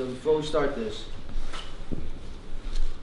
[0.00, 1.04] So before we start this,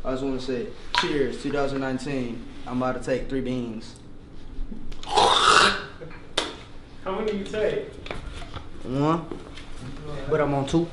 [0.04, 0.66] I just want to say,
[1.00, 2.44] cheers, 2019.
[2.66, 3.98] I'm about to take three beans.
[5.06, 5.78] How
[7.06, 7.94] many you take?
[8.82, 9.28] One,
[10.28, 10.88] but I'm on two.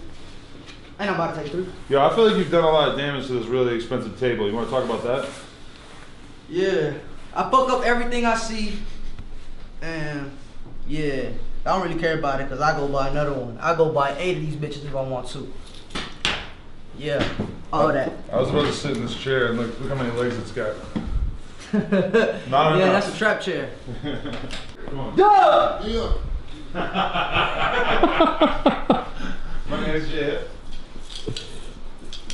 [0.98, 1.66] And I'm about to take three.
[1.88, 4.46] Yeah, I feel like you've done a lot of damage to this really expensive table.
[4.46, 5.26] You want to talk about that?
[6.50, 6.92] Yeah,
[7.34, 8.76] I fuck up everything I see,
[9.80, 10.30] and
[10.86, 11.30] yeah,
[11.64, 13.56] I don't really care about it because I go buy another one.
[13.56, 15.50] I go buy eight of these bitches if I want to.
[16.98, 17.26] Yeah,
[17.72, 18.12] all that.
[18.32, 20.52] I was about to sit in this chair and look, look how many legs it's
[20.52, 20.74] got.
[21.72, 23.04] Not yeah, enough.
[23.04, 23.70] that's a trap chair.
[24.86, 25.16] Come on.
[25.16, 25.82] Duh!
[25.84, 26.12] Yeah.
[29.68, 30.38] My man's yeah.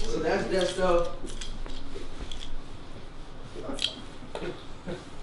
[0.03, 1.09] So that's that stuff.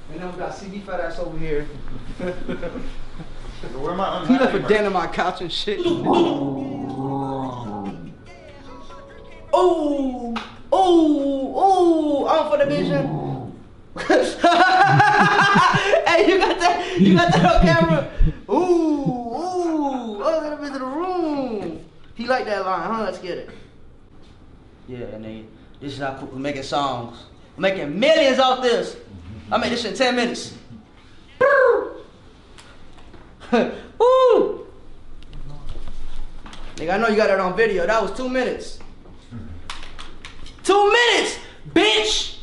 [0.09, 1.63] And then we got CB fat ass over here.
[3.75, 4.73] Where am I He left a unhappy?
[4.73, 5.79] dent on my couch and shit.
[12.69, 13.51] Oh!
[16.07, 16.99] Hey, you got that?
[16.99, 18.11] You got that on camera?
[18.49, 20.23] Ooh, ooh!
[20.23, 21.85] Oh, let him into the room.
[22.15, 23.03] He like that line, huh?
[23.03, 23.49] Let's get it.
[24.87, 25.47] Yeah, and then
[25.79, 27.17] this is how quick we're making songs.
[27.55, 28.97] We're making millions off this.
[29.51, 30.55] I made this in 10 minutes.
[33.53, 34.67] Ooh!
[36.75, 37.85] Nigga, I know you got that on video.
[37.85, 38.79] That was two minutes.
[40.63, 41.39] Two minutes,
[41.73, 42.36] bitch!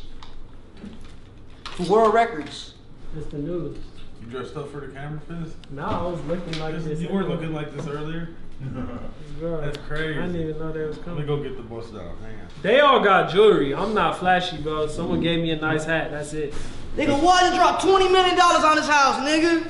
[1.75, 2.73] For world records.
[3.17, 3.77] It's the news.
[4.21, 5.53] You dressed up for the camera for this?
[5.71, 7.01] No, I was looking like this.
[7.01, 8.29] You weren't looking like this earlier.
[9.39, 10.17] Bro, That's crazy.
[10.17, 11.27] I didn't even know they was coming.
[11.27, 12.15] Let me go get the bus down.
[12.21, 12.47] Hang on.
[12.61, 13.75] They all got jewelry.
[13.75, 14.87] I'm not flashy, bro.
[14.87, 16.11] Someone gave me a nice hat.
[16.11, 16.53] That's it.
[16.95, 17.41] Nigga, what?
[17.41, 19.69] Just dropped $20 million on this house, nigga.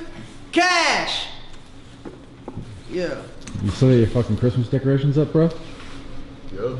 [0.52, 1.26] Cash.
[2.88, 3.20] Yeah.
[3.64, 5.50] You still got your fucking Christmas decorations up, bro?
[6.54, 6.76] Yeah.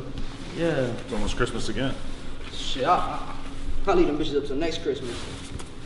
[0.57, 0.69] Yeah.
[0.87, 1.93] It's almost Christmas again.
[2.53, 3.35] Shit, I, I,
[3.89, 5.17] I'll leave them bitches up till next Christmas.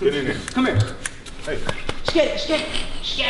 [0.00, 0.36] Get in here.
[0.52, 0.78] Come here.
[1.44, 1.58] Hey.
[2.04, 2.66] Skate, skate,
[3.02, 3.28] skate.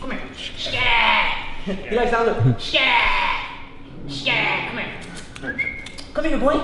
[0.00, 0.22] Come here.
[0.56, 1.90] Skate.
[1.90, 2.58] You like sound look.
[2.58, 2.80] Skate.
[4.08, 4.68] Skate.
[5.34, 5.84] Come here.
[6.14, 6.60] Come here, boy.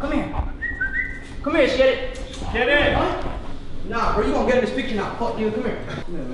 [0.00, 0.44] Come here.
[1.42, 2.20] Come here, skate it.
[2.54, 2.98] Get in.
[2.98, 3.26] What?
[3.86, 5.14] Nah, bro, you gonna get in this picture now.
[5.16, 5.50] Fuck you.
[5.50, 5.84] Come here.
[5.86, 6.24] Come here,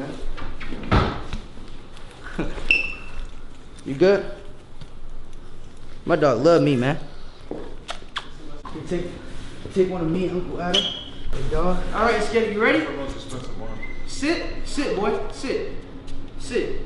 [2.39, 2.53] man.
[3.85, 4.31] you good?
[6.05, 6.99] My dog love me, man.
[7.51, 9.07] You take,
[9.75, 10.83] take one of me and Uncle Adam.
[10.83, 11.79] Hey, dog.
[11.95, 12.87] All right, Skitty, you ready?
[14.07, 15.73] Sit, sit, boy, sit,
[16.39, 16.81] sit.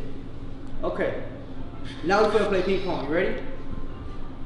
[0.83, 1.25] Okay.
[2.05, 3.07] Now we're gonna play ping pong.
[3.07, 3.43] You ready?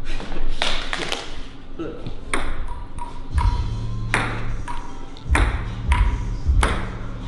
[1.77, 1.97] Look.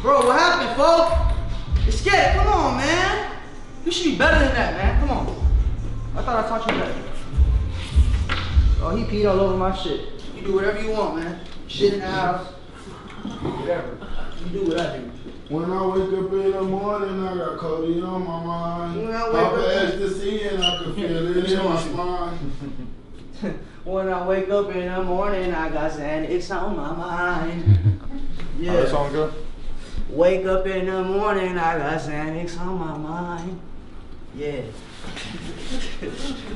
[0.03, 1.89] Bro, what happened, folks?
[1.89, 2.37] It's scared.
[2.37, 3.37] Come on, man.
[3.85, 5.01] You should be better than that, man.
[5.01, 5.27] Come on.
[6.17, 6.95] I thought I taught you better.
[8.83, 10.20] Oh, he peed all over my shit.
[10.41, 11.41] You do whatever you want, man.
[11.69, 12.47] Shit in the house.
[12.49, 13.99] Whatever.
[14.45, 15.11] You do what I do.
[15.51, 19.03] When I wake up in the morning, I got codeine on my mind.
[19.03, 22.39] When I wake Papa up- ecstasy and I can feel it in my spine.
[23.85, 27.79] when I wake up in the morning, I got Xanax on my mind.
[28.63, 28.81] Oh, How Yeah.
[28.83, 29.33] that song go?
[30.11, 33.59] Wake up in the morning, I got Xanax on my mind.
[34.37, 34.61] Yeah.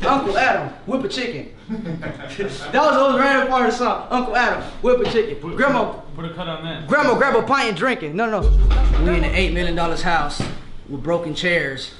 [0.06, 1.54] Uncle Adam, whip a chicken.
[1.68, 4.06] that was the most random part of the song.
[4.10, 5.56] Uncle Adam, whip a chicken.
[5.56, 6.86] Grandma, Put a cut on that.
[6.86, 8.16] grandma, grab a pint and drinking.
[8.16, 8.40] No, no.
[8.40, 9.02] no.
[9.04, 10.42] We in an eight million dollars house
[10.88, 11.92] with broken chairs,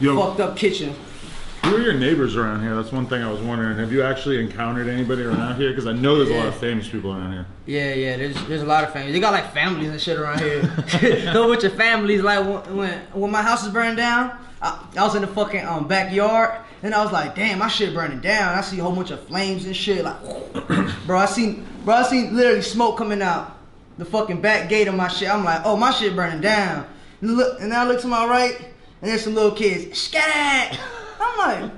[0.00, 0.94] Yo, fucked up kitchen.
[1.64, 2.74] who are your neighbors around here?
[2.76, 3.76] That's one thing I was wondering.
[3.78, 5.70] Have you actually encountered anybody around here?
[5.70, 7.46] Because I know there's a lot of famous people around here.
[7.66, 8.16] Yeah, yeah.
[8.16, 9.14] There's there's a lot of families.
[9.14, 10.60] They got like families and shit around here.
[11.26, 12.22] a whole your of families.
[12.22, 15.64] Like when when, when my house is burned down, I, I was in the fucking
[15.64, 18.56] um backyard, and I was like, damn, my shit burning down.
[18.56, 20.04] I see a whole bunch of flames and shit.
[20.04, 20.20] Like,
[21.06, 23.58] bro, I seen bro, I seen literally smoke coming out
[23.98, 25.28] the fucking back gate of my shit.
[25.28, 26.86] I'm like, oh, my shit burning down.
[27.20, 29.98] And look, and then I look to my right, and there's some little kids.
[29.98, 30.78] Scat!
[31.20, 31.72] I'm like,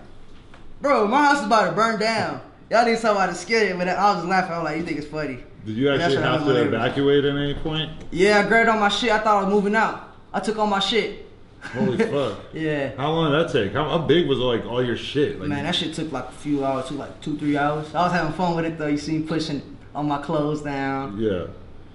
[0.81, 2.43] bro, my house is about to burn down.
[2.71, 4.53] Y'all need somebody to scare it, but I was just laughing.
[4.53, 5.39] I was like, you think it's funny?
[5.65, 7.91] Did you actually have to evacuate at any point?
[8.11, 9.11] Yeah, I grabbed all my shit.
[9.11, 10.15] I thought I was moving out.
[10.33, 11.27] I took all my shit.
[11.63, 12.39] Holy fuck.
[12.53, 12.97] Yeah.
[12.97, 13.73] How long did that take?
[13.73, 15.39] How, how big was like all your shit?
[15.39, 17.95] Like, Man, that shit took like a few hours, took like two, three hours.
[17.95, 18.87] I was having fun with it though.
[18.87, 21.19] You see me pushing all my clothes down.
[21.19, 21.47] yeah.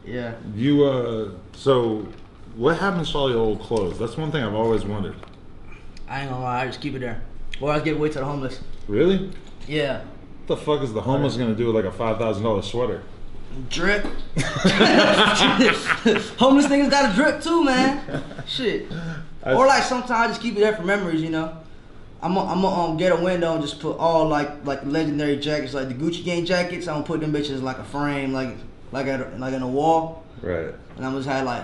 [0.06, 0.35] Yeah.
[0.56, 2.06] You uh, so
[2.56, 3.97] what happens to all your old clothes?
[3.97, 5.15] That's one thing I've always wondered.
[6.07, 7.21] I ain't gonna lie, I just keep it there.
[7.59, 8.59] Or I give away to the homeless.
[8.88, 9.31] Really?
[9.68, 10.03] Yeah.
[10.45, 13.01] What the fuck is the homeless gonna do with like a five thousand dollar sweater?
[13.69, 14.03] Drip.
[16.38, 18.23] homeless niggas got a drip too, man.
[18.45, 18.88] Shit.
[19.45, 21.57] I- Or like sometimes I just keep it there for memories, you know.
[22.21, 25.74] I'm gonna I'm um, get a window and just put all like like legendary jackets,
[25.74, 26.88] like the Gucci Gang jackets.
[26.88, 28.56] I'm gonna put them bitches like a frame, like
[28.92, 30.74] like at like in a wall, Right.
[30.97, 31.63] and I'm just have like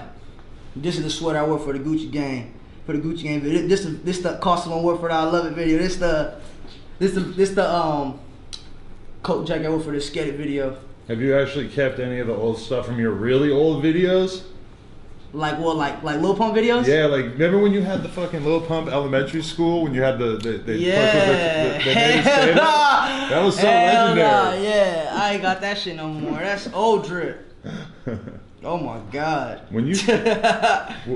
[0.75, 2.54] this is the sweater I wore for the Gucci Gang
[2.86, 3.68] for the Gucci Gang video.
[3.68, 5.80] This is this the costume I wore for the I Love It video.
[5.80, 6.36] This the
[7.00, 8.19] this the this the um
[9.24, 10.78] coat jacket I wore for the Skate video.
[11.07, 14.44] Have you actually kept any of the old stuff from your really old videos?
[15.33, 16.86] Like what like like Lil Pump videos?
[16.88, 20.19] Yeah, like remember when you had the fucking Lil Pump Elementary School when you had
[20.19, 21.78] the the, the Yeah.
[21.78, 23.30] the, the, the Hell nah.
[23.30, 24.28] That was so Hell legendary.
[24.28, 26.39] nah, Yeah, I ain't got that shit no more.
[26.39, 27.48] That's old drip.
[28.63, 29.62] Oh my god.
[29.72, 29.95] When you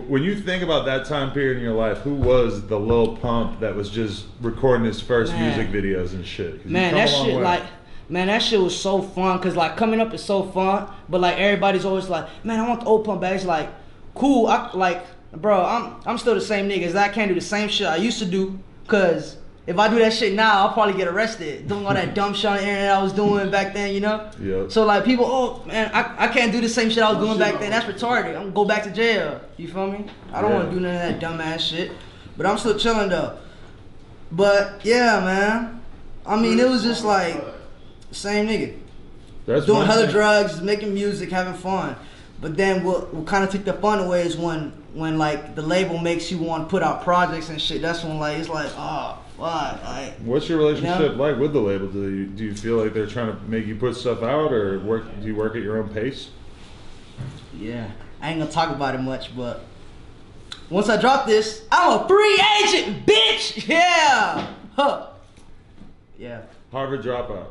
[0.07, 3.59] when you think about that time period in your life, who was the Lil Pump
[3.59, 5.56] that was just recording his first Man.
[5.56, 6.65] music videos and shit?
[6.65, 7.41] Man, that shit way.
[7.44, 7.62] like
[8.09, 11.38] man, that shit was so fun cause like coming up is so fun, but like
[11.38, 13.35] everybody's always like, man, I want the old pump back.
[13.35, 13.69] It's like,
[14.15, 14.47] cool.
[14.47, 16.95] I like, bro, I'm I'm still the same niggas.
[16.95, 18.57] I can't do the same shit I used to do,
[18.88, 22.33] cause if I do that shit now, I'll probably get arrested doing all that dumb
[22.33, 24.29] shit on the internet I was doing back then, you know.
[24.39, 24.71] Yep.
[24.71, 27.25] So like people, oh man, I, I can't do the same shit I was oh,
[27.25, 27.71] doing back then.
[27.71, 27.91] That's oh.
[27.94, 28.29] retarded.
[28.35, 29.41] I'm gonna go back to jail.
[29.57, 30.06] You feel me?
[30.31, 30.57] I don't Yeah.
[30.57, 31.91] want to do none of that dumb ass shit.
[32.38, 33.38] But I'm still chilling though.
[34.31, 35.81] But yeah, man.
[36.25, 37.44] I mean, it was just like
[38.12, 38.75] same nigga
[39.45, 40.12] That's doing hella thing.
[40.12, 41.95] drugs, making music, having fun.
[42.41, 45.61] But then what, what kind of took the fun away is when when like the
[45.61, 47.81] label makes you want to put out projects and shit.
[47.81, 51.23] That's when like it's like oh fuck like What's your relationship You know?
[51.23, 51.87] like with the label?
[51.87, 54.79] Do you do you feel like they're trying to make you put stuff out, or
[54.79, 55.05] work?
[55.21, 56.29] Do you work at your own pace?
[57.57, 57.89] yeah.
[58.21, 59.61] I ain't gonna talk about it much, but
[60.69, 63.67] once I drop this, I'm a free agent, bitch.
[63.67, 64.47] Yeah.
[64.75, 65.07] Huh.
[66.17, 66.41] Yeah.
[66.71, 67.47] Harvard dropout.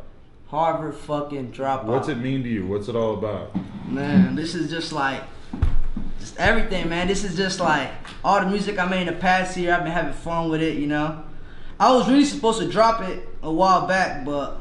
[0.55, 1.87] Harvard fucking dropout.
[1.87, 2.65] What's it mean to you?
[2.65, 3.51] What's it all about?
[3.89, 5.21] Man, this is just like
[6.21, 7.09] just everything, man.
[7.09, 7.91] This is just like
[8.23, 9.75] all the music I made in the past year.
[9.75, 11.25] I've been having fun with it, you know.
[11.81, 14.61] I was really supposed to drop it a while back, but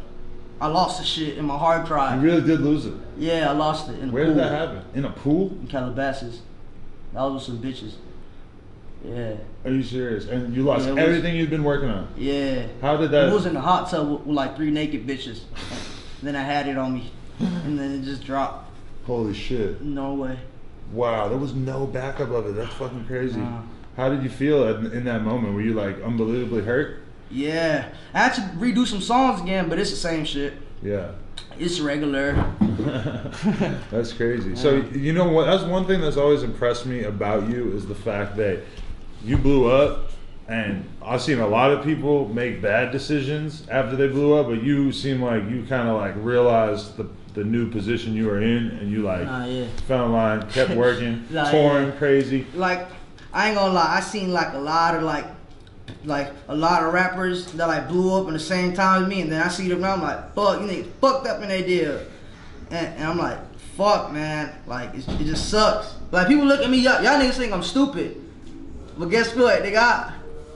[0.60, 2.24] I lost the shit in my hard drive.
[2.24, 2.96] You really did lose it.
[3.16, 4.86] Yeah, I lost it in a Where pool did that happen?
[4.96, 5.50] In a pool?
[5.62, 6.42] in Calabasas.
[7.14, 7.94] That was with some bitches.
[9.04, 9.34] Yeah,
[9.66, 10.28] Are you serious?
[10.28, 12.08] And you lost Yeah, was- everything you'd been working on.
[12.18, 12.68] yeah.
[12.82, 13.34] How did I that?
[13.34, 15.42] was in a hot tub with, with like three naked bitches.
[16.24, 18.72] then I had it on me, and then it just dropped.
[19.06, 19.82] Holy shit!
[19.82, 20.38] No way.
[20.94, 22.56] Wow, there was no backup of it.
[22.56, 23.40] That's fucking crazy.
[23.40, 23.62] Nah.
[23.98, 25.54] How did you feel in, in that moment?
[25.54, 27.02] Were you like unbelievably hurt?
[27.30, 30.54] Yeah, I had to redo some songs again, but it's the same shit.
[30.82, 31.12] Yeah.
[31.60, 32.34] It's regular.
[33.92, 34.56] that's crazy.
[34.56, 35.46] So you know what?
[35.46, 38.62] That's one thing that's always impressed me about you is the fact that
[39.24, 40.10] you blew up,
[40.48, 44.62] and I've seen a lot of people make bad decisions after they blew up, but
[44.64, 48.68] you seem like you kind of like realized the the new position you were in,
[48.80, 49.66] and you like Nah, yeah.
[49.88, 51.96] fell in line, kept working, Nah, touring yeah.
[51.96, 52.46] crazy.
[52.54, 52.88] Like,
[53.34, 55.26] I ain't gonna lie, I seen like a lot of like,
[56.06, 59.22] like a lot of rappers that like blew up in the same time as me,
[59.22, 61.64] and then I see them now, I'm like, fuck, you niggas fucked up in they
[61.64, 62.00] deal,
[62.70, 63.40] and, and I'm like,
[63.78, 65.96] fuck, man, like it's, it just sucks.
[66.12, 68.22] Like people look at me, y'all, y'all niggas think I'm stupid,
[68.98, 69.64] but guess what?
[69.64, 70.14] They got,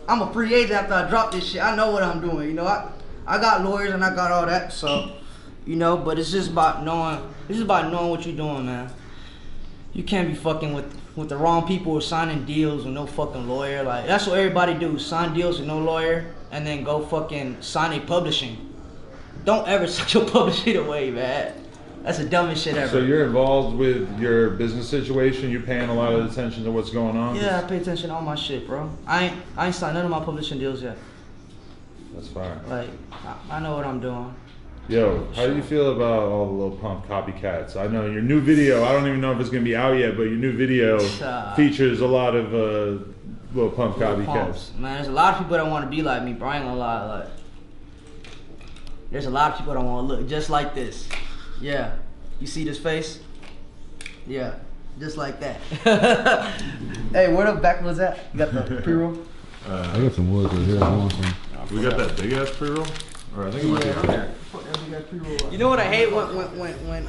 [0.07, 1.61] I'm a free agent after I drop this shit.
[1.61, 2.65] I know what I'm doing, you know.
[2.65, 2.89] I,
[3.25, 5.11] I got lawyers and I got all that, so,
[5.65, 5.97] you know.
[5.97, 7.21] But it's just about knowing.
[7.49, 8.91] It's just about knowing what you're doing, man.
[9.93, 13.49] You can't be fucking with with the wrong people or signing deals with no fucking
[13.49, 13.83] lawyer.
[13.83, 17.99] Like that's what everybody do: sign deals with no lawyer, and then go fucking sign
[17.99, 18.73] a publishing.
[19.43, 21.53] Don't ever suck your publishing away, man.
[22.07, 22.89] That's the dumbest shit ever.
[22.89, 25.49] So you're involved with your business situation.
[25.51, 27.35] You're paying a lot of attention to what's going on.
[27.35, 28.89] yeah, I pay attention to all my shit, bro.
[29.05, 30.97] I ain't I ain't signed none of my publishing deals yet.
[32.15, 32.57] That's fine.
[32.69, 34.33] Like I, I know what I'm doing.
[34.87, 37.75] Yo, how do you feel about all the Lil Pump copycats?
[37.75, 38.85] I know your new video.
[38.85, 41.55] I don't even know if it's gonna be out yet, but your new video Uh,
[41.55, 43.03] features a lot of uh,
[43.53, 44.25] Lil Pump Little copycats.
[44.27, 44.71] pumps.
[44.79, 47.19] Man, there's a lot of people that want to be like me, Brian, a lot.
[47.19, 47.27] Like,
[49.11, 51.09] there's a lot of people that want to look just like this.
[51.61, 51.95] Yeah.
[52.39, 53.19] You see this face?
[54.27, 54.55] Yeah.
[54.99, 55.57] Just like that.
[57.13, 58.19] hey, where the back was that?
[58.33, 59.17] You got the pre-roll?
[59.67, 60.83] I got some wood right here.
[60.83, 61.33] I want some.
[61.71, 62.85] We got that big ass pre roll,
[63.35, 65.51] or I think it might be out there.
[65.51, 67.07] You know what I hate when when when when,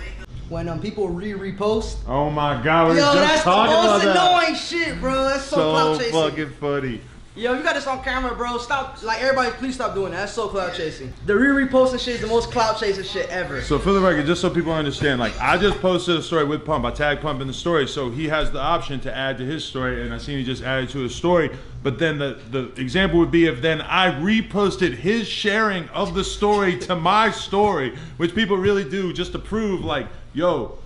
[0.49, 1.99] when um people re-repost?
[2.09, 4.43] Oh my god, we Yo, were just that's the talking most about that.
[4.43, 5.25] annoying shit, bro.
[5.29, 6.13] That's so, So clout chasing.
[6.13, 7.01] fucking funny.
[7.39, 8.59] Yo, you got this on camera, bro.
[8.59, 9.01] Stop.
[9.05, 10.19] Like everybody, please stop doing that.
[10.23, 11.13] That's so clout chasing.
[11.25, 13.63] The re-reposting shit is the most clout chasing shit ever.
[13.63, 16.65] So for the record, just so people understand, like I just posted a story with
[16.65, 16.85] Pump.
[16.85, 19.65] I tagged Pump in the story, so he has the option to add to his
[19.65, 21.57] story, and I seen he just added to his story.
[21.85, 26.25] But then the the example would be if then I reposted his sharing of the
[26.25, 30.77] story to my story, which people really do just to prove like, yo,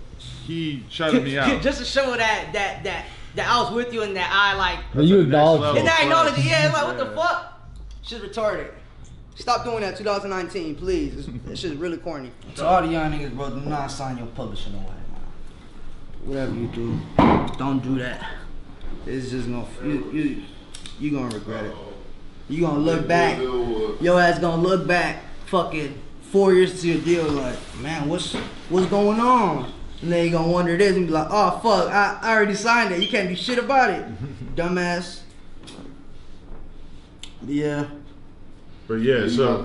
[0.45, 1.63] he shouted me out.
[1.63, 4.79] Just to show that that that that I was with you and that I like
[4.93, 5.89] But you Next acknowledge and.
[5.89, 6.45] I acknowledge it.
[6.45, 7.59] Yeah, it's like what the fuck?
[8.01, 8.71] Shit's retarded.
[9.35, 11.17] Stop doing that 2019, please.
[11.17, 12.31] It's, this shit's really corny.
[12.55, 16.25] To all the young niggas, bro, do not sign your publishing away, man.
[16.25, 16.99] Whatever you do,
[17.57, 18.25] don't do that.
[19.07, 20.43] It's just gonna you you
[20.99, 21.75] you gonna regret it.
[22.47, 23.39] You gonna look back.
[23.39, 28.33] Your ass gonna look back, fucking four years to your deal, like, man, what's
[28.69, 29.71] what's going on?
[30.03, 32.93] And then you gonna wonder this and be like, oh fuck, I, I already signed
[32.93, 33.01] it.
[33.01, 34.05] You can't do shit about it,
[34.55, 35.21] dumbass.
[37.47, 37.85] Yeah.
[38.85, 39.61] But yeah, so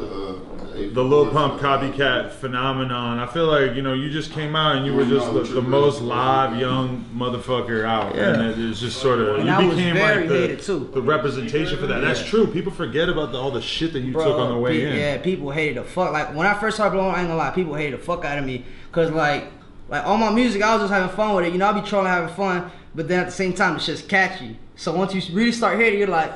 [0.76, 3.18] the Lil Pump copycat phenomenon.
[3.18, 5.60] I feel like you know you just came out and you were just the, the
[5.60, 8.34] most live young motherfucker out, Yeah.
[8.34, 11.98] and it, it's just sort of And you became like the, the representation for that.
[11.98, 12.46] That's true.
[12.46, 14.90] People forget about the, all the shit that you Bro, took on the way pe-
[14.92, 14.96] in.
[14.96, 16.12] Yeah, people hated the fuck.
[16.12, 18.38] Like when I first started blowing, I ain't gonna lie, people hated the fuck out
[18.38, 18.64] of me.
[18.92, 19.50] Cause like,
[19.88, 21.52] like all my music, I was just having fun with it.
[21.52, 24.08] You know, I be trolling, having fun, but then at the same time, it's just
[24.08, 24.58] catchy.
[24.76, 26.32] So once you really start hearing, it, you're like,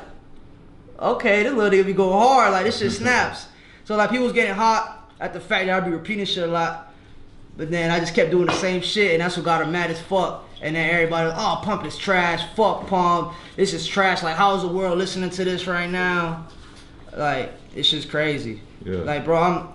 [0.99, 2.51] okay, this little nigga be going hard.
[2.51, 3.47] Like this shit snaps.
[3.85, 6.51] So like people was getting hot at the fact that I'd be repeating shit a
[6.51, 6.93] lot.
[7.55, 9.91] But then I just kept doing the same shit, and that's what got her mad
[9.91, 10.45] as fuck.
[10.61, 12.43] And then everybody, was, oh, Pump is trash.
[12.55, 13.33] Fuck Pump.
[13.55, 14.23] This is trash.
[14.23, 16.47] Like, how's the world listening to this right now?
[17.15, 18.61] Like, it's just crazy.
[18.83, 18.99] Yeah.
[18.99, 19.67] Like, bro, I'm,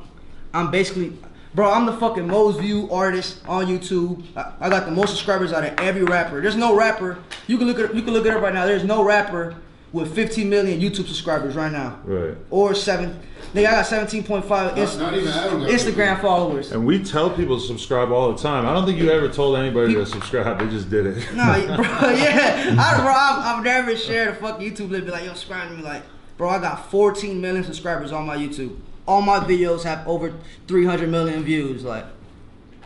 [0.53, 1.13] I'm basically,
[1.55, 4.23] bro, I'm the fucking most viewed artist on YouTube.
[4.37, 6.41] I, I got the most subscribers out of every rapper.
[6.41, 7.19] There's no rapper.
[7.47, 8.67] You can look at, you can look it up right now.
[8.67, 9.57] There's no rapper
[9.93, 11.99] with 15 million YouTube subscribers right now.
[12.05, 12.37] Right.
[12.51, 13.19] Or seven.
[13.55, 16.73] Nigga, I got 17.5 Inst- not even Instagram followers.
[16.73, 18.67] And we tell people to subscribe all the time.
[18.67, 20.59] I don't think you ever told anybody to subscribe.
[20.59, 21.27] They just did it.
[21.35, 22.77] Nah, bro, yeah.
[22.79, 25.07] I, bro, I've, I've never shared a fuck YouTube link.
[25.07, 25.83] Be like, yo, subscribe to me.
[25.83, 26.03] Like,
[26.37, 28.77] bro, I got 14 million subscribers on my YouTube.
[29.09, 30.35] All my videos have over
[30.69, 31.83] 300 million views.
[31.83, 32.05] Like,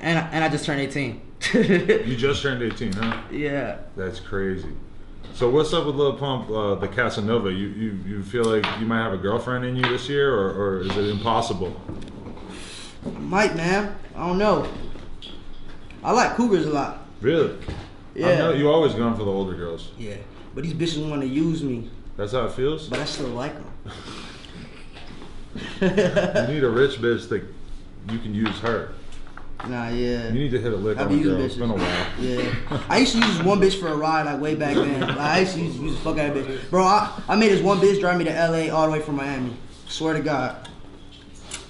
[0.00, 1.20] and I- and I just turned 18.
[1.54, 3.20] you just turned 18, huh?
[3.32, 3.78] yeah.
[3.96, 4.68] That's crazy.
[5.34, 7.50] So what's up with Lil Pump, uh, the Casanova?
[7.52, 10.50] You, you you feel like you might have a girlfriend in you this year, or,
[10.54, 11.74] or is it impossible?
[13.18, 13.96] Might, man.
[14.14, 14.68] I don't know.
[16.04, 17.04] I like cougars a lot.
[17.20, 17.56] Really?
[18.14, 18.28] Yeah.
[18.28, 19.90] I know you always gone for the older girls.
[19.98, 20.16] Yeah.
[20.54, 21.90] But these bitches want to use me.
[22.16, 22.88] That's how it feels.
[22.88, 23.72] But I still like them.
[25.80, 27.44] You need a rich bitch that
[28.10, 28.92] you can use her.
[29.68, 30.28] Nah, yeah.
[30.28, 31.40] You need to hit a lick I on a girl.
[31.40, 32.06] It's been a while.
[32.18, 32.80] Yeah.
[32.88, 35.00] I used to use one bitch for a ride like way back then.
[35.00, 36.70] Like, I used to use, use the fuck out of bitch.
[36.70, 39.16] Bro, I, I made this one bitch drive me to LA all the way from
[39.16, 39.56] Miami.
[39.86, 40.68] Swear to God.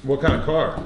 [0.04, 0.82] What kind of car?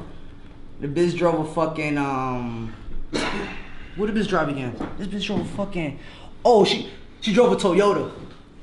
[0.80, 2.74] The bitch drove a fucking um
[3.96, 4.76] what did this drive again?
[4.98, 5.98] This bitch drove a fucking
[6.44, 8.10] Oh she she drove a Toyota.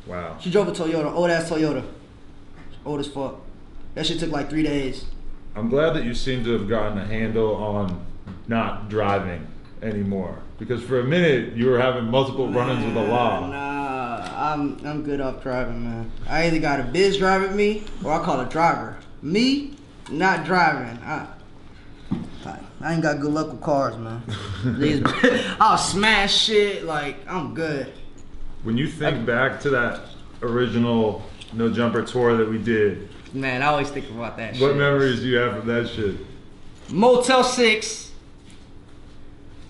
[0.05, 0.37] Wow.
[0.39, 1.83] She drove a Toyota, old ass Toyota.
[2.85, 3.39] Old as fuck.
[3.95, 5.05] That shit took like three days.
[5.55, 8.05] I'm glad that you seem to have gotten a handle on
[8.47, 9.47] not driving
[9.81, 10.39] anymore.
[10.57, 13.47] Because for a minute you were having multiple run-ins with the law.
[13.47, 16.11] Nah, I'm I'm good off driving, man.
[16.27, 18.97] I either got a biz driving me or I call a driver.
[19.21, 19.75] Me,
[20.09, 20.97] not driving.
[21.03, 21.27] I,
[22.45, 24.23] I, I ain't got good luck with cars, man.
[24.79, 25.01] These-
[25.59, 26.85] I'll smash shit.
[26.85, 27.91] Like I'm good.
[28.63, 30.01] When you think back to that
[30.41, 31.21] original
[31.53, 34.61] No Jumper tour that we did, Man, I always think about that shit.
[34.61, 34.77] what shit.
[34.77, 36.15] memories do you have from that shit?
[36.89, 38.11] Motel 6,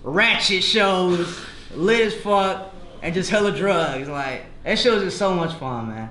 [0.02, 1.40] ratchet shows,
[1.74, 4.08] lit as fuck, and just hella drugs.
[4.08, 6.10] Like, that shit was just so much fun, man.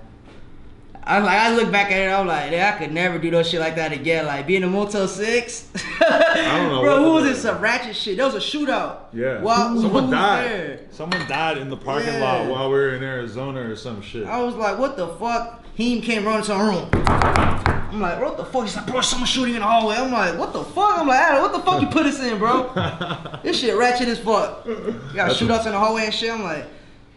[1.06, 3.50] I like I look back at it, I'm like, yeah, I could never do those
[3.50, 4.26] shit like that again.
[4.26, 5.68] Like being a Motel Six.
[6.02, 7.30] I don't know Bro, what who was do.
[7.30, 8.18] this some ratchet shit?
[8.18, 9.00] There was a shootout.
[9.12, 9.42] Yeah.
[9.42, 10.46] While, Someone died.
[10.50, 10.80] there?
[10.92, 12.20] Someone died in the parking Yeah.
[12.22, 14.26] lot while we were in Arizona or some shit.
[14.26, 15.64] I was like, what the fuck?
[15.76, 16.90] He came running to our room.
[16.94, 18.64] I'm like, what the fuck?
[18.64, 19.96] He's like, bro, someone shooting in the hallway.
[19.98, 21.00] I'm like, what the fuck?
[21.00, 22.72] I'm like, Adam, what the fuck you put us in, bro?
[23.44, 24.66] this shit ratchet as fuck.
[24.66, 24.76] You
[25.14, 26.32] got That's shootouts in the hallway and shit.
[26.32, 26.66] I'm like,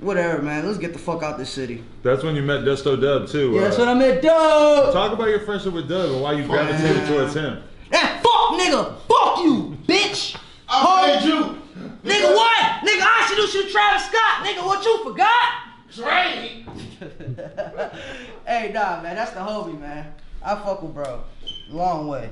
[0.00, 0.66] whatever, man.
[0.66, 1.82] Let's get the fuck out this city.
[2.02, 3.52] That's when you met Desto Dub too.
[3.52, 4.92] Yeah, uh, that's what I met dog.
[4.92, 7.62] Talk about your friendship with Doug and why you gravitated towards him.
[7.90, 10.36] That fuck nigga, fuck you, bitch.
[10.68, 11.62] I paid you.
[12.04, 12.82] Nigga, what?
[12.82, 14.44] Nigga, I should do shit Travis Scott.
[14.44, 15.66] Nigga, what you forgot?
[15.92, 16.66] Trade.
[18.46, 20.12] hey, nah, man, that's the homie, man.
[20.42, 21.22] I fuck with bro.
[21.70, 22.30] Long way.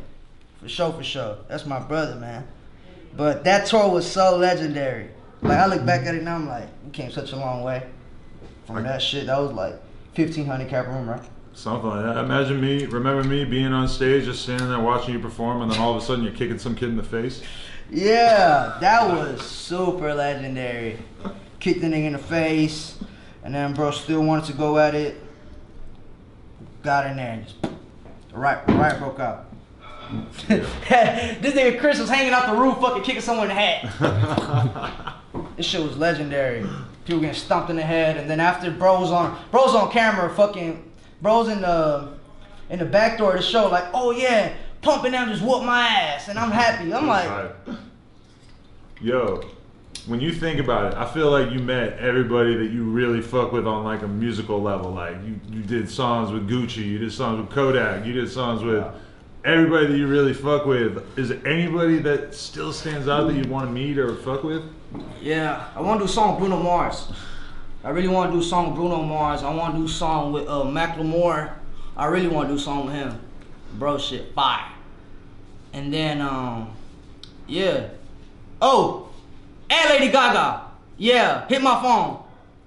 [0.61, 1.39] For sure, for sure.
[1.49, 2.47] That's my brother, man.
[3.17, 5.11] But that tour was so legendary.
[5.45, 7.87] Like, I look back at it now, I'm like, we came such a long way.
[8.67, 9.75] From that shit, that was like
[10.17, 11.21] 1,500 cap room, right?
[11.53, 12.17] Something like that.
[12.17, 15.79] Imagine me, remember me being on stage, just standing there watching you perform, and then
[15.79, 17.43] all of a sudden you're kicking some kid in the face.
[17.91, 20.99] Yeah, that was super legendary.
[21.61, 22.99] Kicked the nigga in the face,
[23.43, 25.21] and then bro still wanted to go at it.
[26.83, 27.57] Got in there and just
[28.33, 29.47] right riot broke out.
[30.49, 35.15] this nigga Chris was hanging out the roof, fucking kicking someone in the head.
[35.57, 36.67] this shit was legendary.
[37.05, 40.91] People getting stomped in the head, and then after bros on bros on camera, fucking
[41.21, 42.15] bros in the
[42.71, 45.81] in the back door of the show, like, oh yeah, pumping them just whoop my
[45.87, 46.93] ass, and I'm happy.
[46.93, 47.77] I'm like, Right.
[49.01, 49.43] Yo,
[50.07, 53.53] when you think about it, I feel like you met everybody that you really fuck
[53.53, 54.91] with on like a musical level.
[54.93, 58.63] Like you, you did songs with Gucci, you did songs with Kodak, you did songs
[58.63, 58.85] with
[59.45, 61.03] everybody that you really fuck with.
[61.19, 64.63] Is there anybody that still stands out that you want to meet or fuck with?
[65.21, 67.11] Yeah, I want to do a song with Bruno Mars.
[67.83, 69.43] I really want to do a song with Bruno Mars.
[69.43, 71.53] I want to do a song with uh, Macklemore.
[71.97, 73.21] I really want to do a song with him.
[73.75, 74.73] Bro, shit, fire.
[75.73, 76.71] And then, um,
[77.47, 77.89] yeah.
[78.61, 79.09] Oh,
[79.69, 80.63] and Lady Gaga.
[80.97, 82.23] Yeah, hit my phone.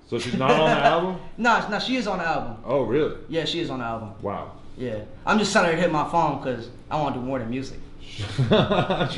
[0.07, 1.19] So she's not on the album?
[1.37, 2.57] Nah, nah, she is on the album.
[2.65, 3.15] Oh, really?
[3.27, 4.13] Yeah, she is on the album.
[4.21, 4.53] Wow.
[4.77, 7.39] Yeah, I'm just telling her to hit my phone because I want to do more
[7.39, 7.79] than music.
[8.01, 8.23] she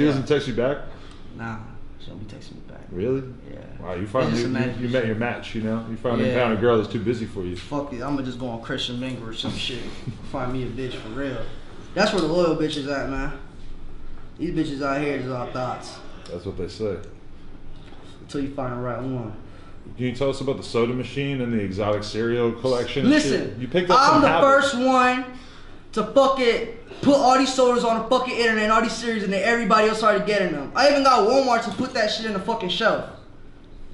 [0.06, 0.80] doesn't text you back?
[1.36, 1.60] Nah,
[2.00, 2.82] she don't be texting me back.
[2.92, 3.24] Really?
[3.52, 3.60] Yeah.
[3.82, 4.44] Wow, you It's finally just
[4.80, 5.86] you, you met your match, you know?
[5.90, 6.36] You finally Yeah.
[6.36, 7.56] found a girl that's too busy for you.
[7.56, 9.82] Fuck it, I'm gonna just go on Christian Mingle or some shit.
[10.32, 11.38] Find me a bitch for real.
[11.94, 13.34] That's where the loyal bitches at, man.
[14.38, 15.98] These bitches out here is all thoughts.
[16.32, 16.98] That's what they say.
[18.22, 19.34] Until you find the right one.
[19.98, 23.10] Can you tell us about the soda machine and the exotic cereal collection?
[23.10, 24.72] Listen, you picked up I'm some the habits.
[24.72, 25.26] first one
[26.00, 29.32] to fucking put all these sodas on the fucking internet and all these series and
[29.32, 30.72] then everybody else started getting them.
[30.76, 33.10] I even got Walmart to put that shit in the fucking shelf.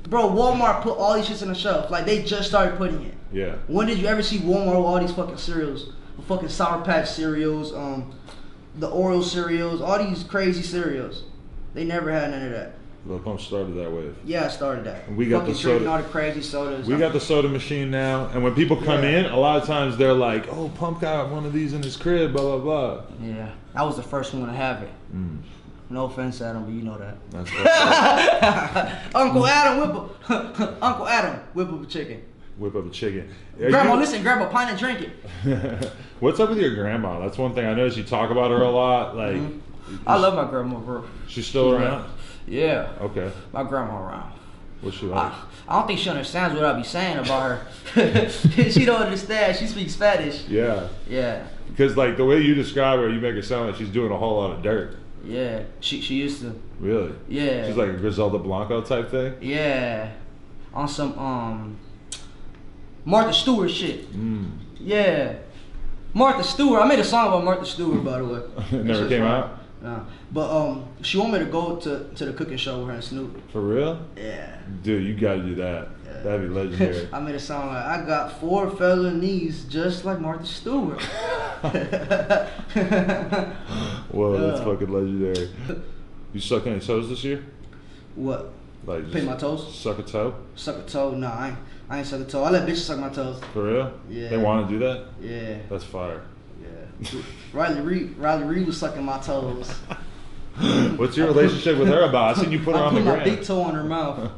[0.04, 1.90] Bro, Walmart put all these shits in the shelf.
[1.90, 3.14] Like they just started putting it.
[3.32, 3.56] Yeah.
[3.68, 5.94] When did you ever see Walmart with all these fucking cereals?
[6.18, 8.14] The fucking Sour Patch cereals, um,
[8.76, 11.24] the Oreo cereals, all these crazy cereals.
[11.74, 12.75] They never had none of that.
[13.06, 14.16] Lil Pump started that wave.
[14.26, 15.12] Yeah, I started that.
[15.12, 16.88] We got the drinking soda- all the crazy sodas.
[16.88, 19.20] We got the soda machine now, and when people come Yeah.
[19.20, 21.98] in, a lot of times they're like, "Oh, Pump got one of these in his
[21.98, 23.02] crib," blah blah blah.
[23.22, 24.90] Yeah, I was the first one to have it.
[25.16, 25.38] Mm.
[25.92, 27.18] No offense, Adam, but you know that.
[27.30, 29.96] That's, that's Uncle Adam, whip
[30.30, 30.80] up.
[30.82, 32.22] Uncle Adam, whip up a chicken.
[32.58, 33.30] whip up a chicken.
[33.62, 35.92] Are Grandma, you- listen, grab a pint and drink it.
[36.20, 37.20] What's up with your grandma?
[37.20, 37.98] That's one thing I noticed.
[37.98, 39.16] You talk about her a lot.
[39.16, 40.10] Like, Mm-hmm.
[40.10, 41.04] I love my grandma, bro.
[41.28, 42.10] she's still around.
[42.48, 44.32] Yeah, Okay, my grandma around.
[44.82, 45.32] what's she like?
[45.32, 47.60] I, I don't think she understands what I be saying about
[47.94, 48.30] her.
[48.30, 49.58] she don't understand.
[49.58, 50.48] She speaks Spanish.
[50.48, 53.90] Yeah, Yeah, because like the way you describe her, you make it sound like she's
[53.90, 54.98] doing a whole lot of dirt.
[55.26, 55.64] yeah.
[55.80, 56.54] She she used to.
[56.80, 57.14] Really?
[57.28, 57.66] Yeah.
[57.68, 59.34] She's like a Griselda Blanco type thing.
[59.42, 60.12] Yeah,
[60.74, 61.78] on some um
[63.06, 64.12] Martha Stewart shit.
[64.14, 64.52] Mm.
[64.80, 65.36] Yeah,
[66.14, 66.82] Martha Stewart.
[66.82, 68.42] I made a song about Martha Stewart, by the way.
[68.84, 69.62] Never came out?
[69.82, 70.00] Nah,
[70.32, 73.04] but um, she want me to go to to the cooking show with her and
[73.04, 73.52] Snoop.
[73.52, 74.00] For real?
[74.16, 74.58] Yeah.
[74.84, 75.90] Dude, you gotta do that.
[76.06, 76.22] Yeah.
[76.22, 77.08] That'd be legendary.
[77.14, 78.72] I made a song like I got four
[79.12, 81.02] knees just like Martha Stewart.
[84.12, 85.50] Whoa, that's fucking legendary.
[86.34, 87.44] You suck any toes this year?
[88.16, 88.54] what?
[88.86, 89.76] Like Paint my toes?
[89.76, 90.36] Suck a toe?
[90.56, 91.12] Suck a toe?
[91.12, 91.58] Nah, I ain't,
[91.90, 92.44] I ain't suck a toe.
[92.44, 93.42] I let bitches suck my toes.
[93.52, 93.92] For real?
[94.10, 94.30] Yeah.
[94.30, 95.06] They want to do that?
[95.20, 96.22] Yeah, That's fire.
[97.54, 99.70] Riley Reid, Riley Reid was sucking my toes.
[100.98, 102.38] What's your relationship with her about?
[102.38, 103.30] I seen you put her I on the put my ground.
[103.30, 104.32] big toe on her mouth.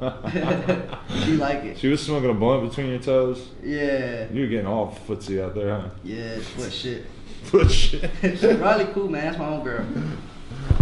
[1.26, 1.78] she like it.
[1.78, 3.50] She was smoking a blunt between your toes.
[3.64, 5.90] Yeah, You were getting all footsie out there, huh?
[6.04, 7.06] yeah, but shit.
[7.52, 8.10] But shit.
[8.60, 9.26] Riley cool, man.
[9.26, 9.86] That's my home girl.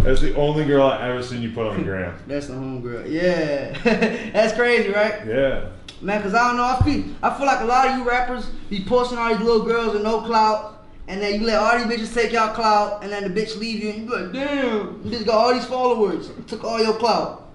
[0.00, 2.18] That's the only girl I ever seen you put on the gram.
[2.26, 3.06] That's the home girl.
[3.06, 3.78] Yeah,
[4.32, 5.24] that's crazy, right?
[5.26, 5.68] Yeah.
[6.00, 6.64] Man, cause I don't know.
[6.64, 9.64] I feel I feel like a lot of you rappers be posting all these little
[9.64, 10.75] girls with no clout,
[11.08, 13.82] and then you let all these bitches take y'all clout, and then the bitch leave
[13.82, 16.94] you, and you be like, damn, you just got all these followers, took all your
[16.94, 17.46] clout.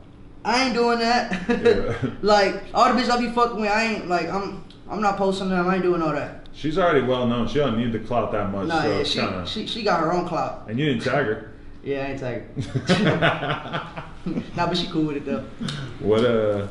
[0.44, 1.50] I ain't doing that.
[1.50, 2.12] Yeah.
[2.22, 5.50] like all the bitches I be fucking with, I ain't like I'm I'm not posting
[5.50, 5.68] them.
[5.68, 6.48] I ain't doing all that.
[6.54, 7.48] She's already well known.
[7.48, 8.68] She don't need the clout that much.
[8.68, 9.46] Nah, so yeah, she, kinda...
[9.46, 10.66] she she got her own clout.
[10.68, 11.48] And you didn't tag her.
[11.84, 14.04] Yeah, I ain't tag her.
[14.56, 15.44] nah, but she cool with it though.
[16.00, 16.68] what uh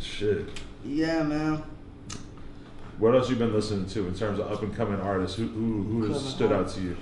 [0.00, 0.48] shit.
[0.84, 1.62] Yeah, man.
[2.98, 5.36] What else you been listening to in terms of up and coming artists?
[5.36, 6.96] Who who, who has stood out to you?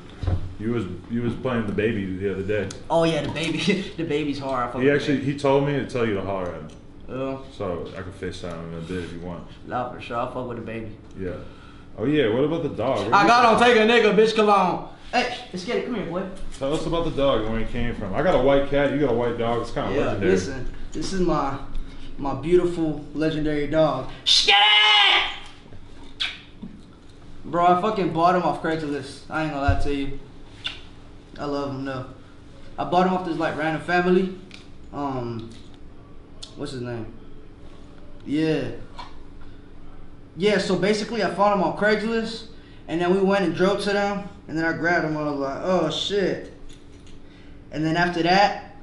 [0.58, 2.68] You was you was playing the baby the other day.
[2.88, 3.58] Oh yeah, the baby,
[3.96, 4.74] the baby's hard.
[4.82, 6.68] He actually he told me to tell you to holler at him.
[7.08, 9.46] Uh, So I can FaceTime him in a bit if you want.
[9.66, 10.16] nah, for sure.
[10.16, 10.96] I fuck with the baby.
[11.18, 11.32] Yeah.
[11.98, 12.98] Oh yeah, what about the dog?
[13.04, 14.88] Where I got on take a nigga, bitch cologne.
[15.12, 15.84] Hey, let's get it.
[15.84, 16.22] Come here, boy.
[16.58, 18.14] Tell us about the dog and where he came from.
[18.14, 19.60] I got a white cat, you got a white dog.
[19.60, 20.30] It's kind of Yeah, legendary.
[20.32, 20.74] listen.
[20.92, 21.58] This is my
[22.16, 24.08] my beautiful legendary dog.
[24.24, 24.52] Skitty!
[27.52, 29.24] Bro, I fucking bought him off Craigslist.
[29.28, 30.18] I ain't gonna lie to you.
[31.38, 32.06] I love him though.
[32.78, 34.38] I bought him off this like random family.
[34.90, 35.50] Um,
[36.56, 37.12] what's his name?
[38.24, 38.70] Yeah.
[40.34, 42.46] Yeah, so basically I found him on Craigslist
[42.88, 45.30] and then we went and drove to them and then I grabbed him and I
[45.30, 46.54] was like, oh shit.
[47.70, 48.76] And then after that,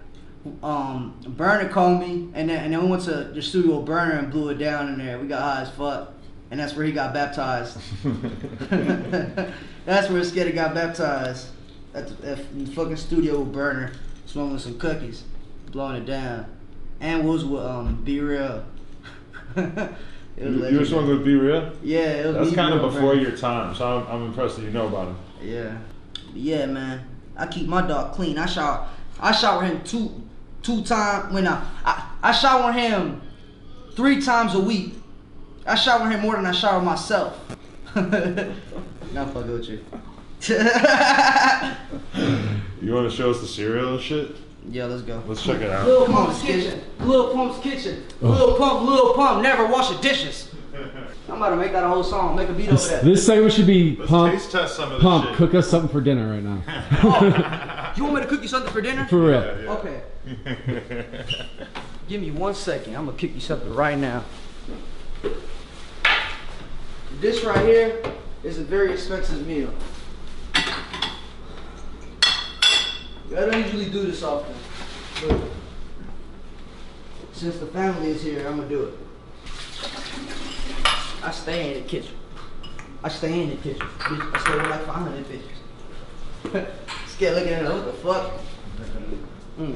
[0.61, 4.29] um, Burner called me and then and then we went to the studio Burner and
[4.31, 5.17] blew it down in there.
[5.17, 6.13] We got high as fuck.
[6.51, 7.77] And that's where he got baptized.
[9.85, 11.47] That's where Skitty got baptized.
[11.93, 13.91] At the, at the fucking studio with Burner,
[14.27, 15.23] smoking some cookies,
[15.71, 16.45] blowing it down.
[16.99, 18.63] And was with um B-Real.
[19.55, 19.89] it was
[20.37, 21.71] You, you were smoking with B-Real?
[21.81, 23.23] Yeah, it was That's kind of before man.
[23.23, 25.17] your time, so I'm, I'm impressed that you know about him.
[25.41, 25.77] Yeah.
[26.33, 27.07] Yeah, man.
[27.35, 28.37] I keep my dog clean.
[28.37, 28.87] I shower
[29.19, 30.11] I shower him two
[30.61, 33.21] two times when I, I I shower him
[33.95, 34.93] three times a week.
[35.65, 37.37] I shower him more than I shower myself.
[37.95, 39.83] Not fucking with you.
[42.81, 44.37] You want to show us the cereal and shit?
[44.69, 45.21] yeah, let's go.
[45.27, 45.85] Let's check it out.
[45.85, 46.79] Lil Pump's kitchen.
[47.01, 48.03] Lil Pump's kitchen.
[48.21, 50.49] Lil Pump, Lil Pump, never wash the dishes.
[51.27, 52.37] I'm about to make that a whole song.
[52.37, 53.03] Make a beat over This, that.
[53.03, 54.31] this segment should be Let's pump.
[54.33, 55.35] taste test some of this Pump, shit.
[55.35, 56.61] cook us something for dinner right now.
[57.03, 59.05] Oh, you want me to cook you something for dinner?
[59.07, 59.41] For real.
[59.43, 59.71] Yeah, yeah.
[59.73, 60.01] Okay.
[62.07, 62.95] Give me one second.
[62.95, 64.23] I'm gonna kick you something right now.
[67.19, 68.01] This right here
[68.45, 69.73] is a very expensive meal.
[70.55, 71.11] I
[73.31, 74.55] don't usually do this often,
[75.27, 75.41] but
[77.33, 78.93] since the family is here, I'm gonna do it.
[81.21, 82.15] I stay in the kitchen.
[83.03, 83.85] I stay in the kitchen.
[83.99, 86.67] Bitch, I stay with like 500 bitches.
[87.07, 88.31] Scared looking at it, what the fuck?
[89.59, 89.75] Mm.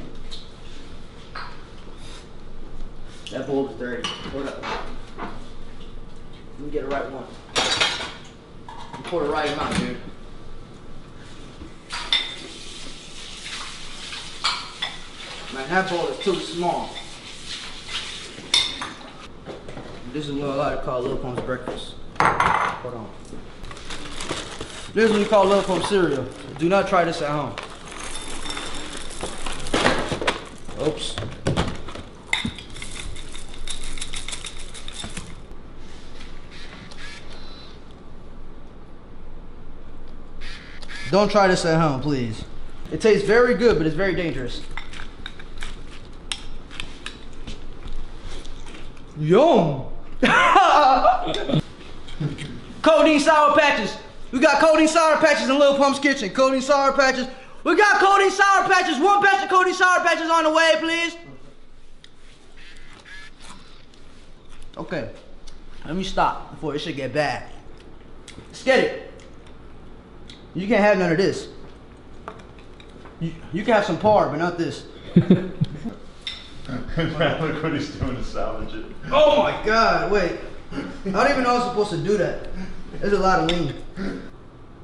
[3.32, 4.08] That bowl is dirty.
[4.32, 4.64] Hold up.
[6.64, 7.26] Let me get the right one.
[8.98, 9.98] You pour the right amount, dude.
[15.54, 16.90] Man, that bowl is too small.
[20.14, 21.96] This is what I like to call Lil Pump's breakfast.
[22.22, 23.10] Hold on.
[24.94, 26.26] This is what we call Lil Pump cereal.
[26.60, 27.56] Do not try this at home.
[30.88, 31.16] Oops.
[41.14, 42.44] Don't try this at home, please.
[42.92, 44.64] It tastes very good, but it's very dangerous.
[49.20, 49.86] Yum!
[52.82, 53.96] codeine sour patches.
[54.32, 56.32] We got codeine sour patches in Lil Pump's kitchen.
[56.32, 57.28] Codeine sour patches.
[57.64, 59.00] We got codeine sour patches.
[59.00, 61.16] One batch of codeine sour patches on the way, please.
[64.78, 65.12] Okay.
[65.86, 67.52] Let me stop before it should get bad.
[68.48, 69.13] Let's get it.
[70.54, 71.48] You can't have none of this.
[73.20, 74.86] You, you can have some par, but not this.
[75.16, 75.28] Look
[77.64, 78.86] what he's doing to salvage it.
[79.12, 80.40] Oh my god, wait.
[80.72, 82.48] I don't even know I was supposed to do that.
[83.00, 83.76] There's a lot of lean.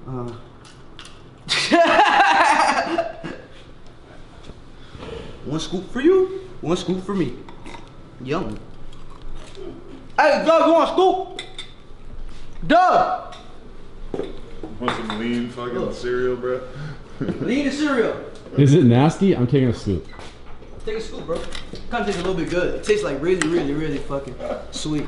[0.07, 0.31] Uh.
[5.45, 7.35] one scoop for you, one scoop for me.
[8.23, 8.59] Yum.
[10.17, 11.41] Hey, Doug, you want a scoop?
[12.67, 13.35] Doug,
[14.79, 16.61] Want some lean fucking cereal, bro?
[17.19, 18.23] lean the cereal.
[18.57, 19.35] Is it nasty?
[19.35, 20.07] I'm taking a scoop.
[20.85, 21.37] Take a scoop, bro.
[21.89, 22.75] Kind of tastes a little bit good.
[22.75, 24.35] It tastes like really, really, really fucking
[24.71, 25.07] sweet.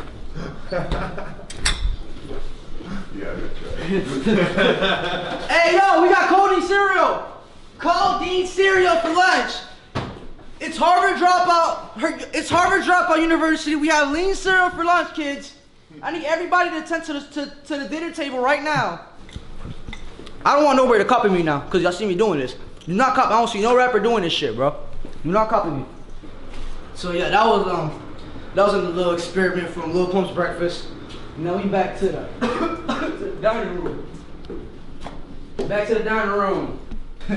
[3.15, 3.71] Yeah, good try.
[5.49, 7.27] Hey yo, we got codeine cereal.
[7.77, 9.53] Codeine cereal for lunch.
[10.59, 12.33] It's Harvard dropout.
[12.33, 13.75] It's Harvard dropout university.
[13.75, 15.55] We have lean cereal for lunch, kids.
[16.01, 19.07] I need everybody to attend to the to, to the dinner table right now.
[20.45, 22.56] I don't want nobody to copy me now, cause y'all see me doing this.
[22.86, 23.34] Do not copy.
[23.34, 24.75] I don't see no rapper doing this shit, bro.
[25.23, 25.86] Do not copy me.
[26.95, 28.15] So yeah, that was um,
[28.56, 30.88] that was a little experiment from Lil Pump's breakfast.
[31.38, 32.27] Now we back to the,
[33.19, 34.08] to the dining room.
[35.67, 36.80] Back to the dining room.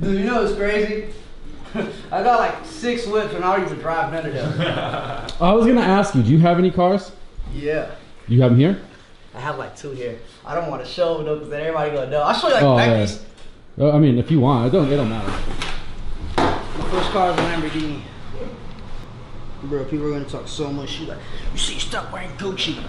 [0.00, 1.12] Dude, you know what's crazy?
[1.74, 4.60] I got like six whips and I don't even drive none of them.
[5.40, 7.12] I was gonna ask you, do you have any cars?
[7.54, 7.90] yeah.
[8.28, 8.80] You have them here?
[9.34, 10.18] I have like two here.
[10.44, 12.22] I don't want to show them though because then everybody gonna know.
[12.22, 13.00] I'll show you like Oh, back yeah.
[13.00, 13.24] these.
[13.78, 14.90] Oh, I mean, if you want, it don't.
[14.92, 15.30] It don't matter.
[16.36, 18.02] My first car is a Lamborghini.
[19.64, 21.18] Bro, people are gonna talk so much shit like,
[21.52, 22.82] you see, stop wearing Gucci.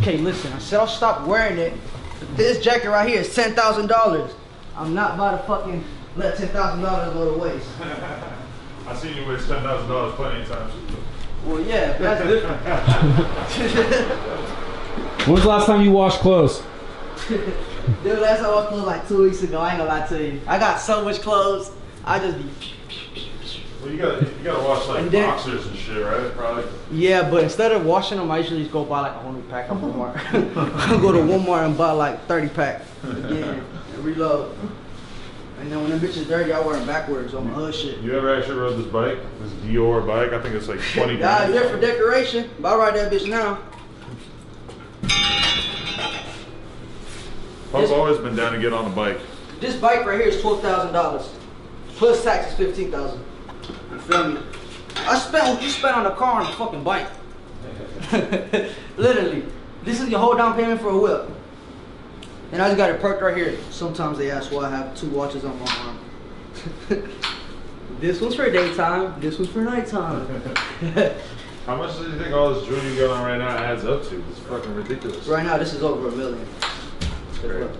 [0.00, 1.74] okay, listen, I said I'll stop wearing it.
[2.34, 4.32] This jacket right here is ten thousand dollars.
[4.74, 5.84] I'm not about to fucking
[6.16, 7.68] let ten thousand dollars go to waste.
[8.86, 10.72] I seen you waste ten thousand dollars plenty of times.
[11.44, 12.62] Well, yeah, that's different.
[15.24, 16.62] When was the last time you washed clothes?
[17.28, 19.58] Dude, last time I was clothes like two weeks ago.
[19.58, 20.40] I ain't gonna lie to you.
[20.46, 21.70] I got so much clothes.
[22.04, 22.44] I just be.
[23.82, 26.30] Well, you gotta you gotta wash like And then- boxers and shit, right?
[26.36, 26.64] Probably.
[26.92, 29.42] Yeah, but instead of washing them, I usually just go buy like a whole new
[29.48, 30.16] pack at Walmart.
[30.90, 34.54] I'll go to Walmart and buy like 30 pack again and reload.
[35.60, 37.98] And then when them bitches dirty, I wear them backwards on my hood shit.
[38.00, 39.18] You ever actually rode this bike?
[39.40, 40.32] This Dior bike?
[40.32, 41.14] I think it's like twenty.
[41.14, 41.54] Yeah, grand.
[41.54, 43.58] it's there for decoration, but I ride that bitch now.
[47.72, 49.18] Pump's always been down to get on a bike.
[49.60, 51.28] This bike right here is twelve thousand dollars.
[51.96, 53.24] Plus tax is fifteen thousand.
[53.90, 54.40] You feel me?
[54.96, 57.08] I spent what you spent on a car on a fucking bike.
[58.96, 59.44] Literally.
[59.82, 61.28] This is your whole down payment for a whip.
[62.52, 63.56] And I just got it parked right here.
[63.70, 65.98] Sometimes they ask why I have two watches on my arm.
[68.00, 70.42] this one's for daytime, this one's for nighttime.
[71.66, 74.06] How much do you think all this jewelry you got on right now adds up
[74.08, 74.22] to?
[74.28, 75.26] It's fucking ridiculous.
[75.26, 76.46] right now this is over a million.
[77.40, 77.70] Great.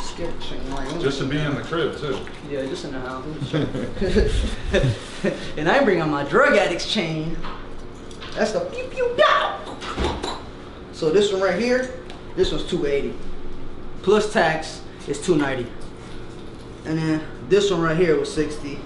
[0.00, 2.18] Skip chain, like, Just to be in the crib too.
[2.48, 3.54] Yeah, just in the house.
[5.58, 7.36] and I bring on my drug addict's chain.
[8.34, 9.60] That's the pew pew pow.
[10.92, 11.92] So this one right here,
[12.36, 13.14] this one's 280.
[14.00, 15.70] Plus tax is 290.
[16.86, 18.78] And then this one right here was 60.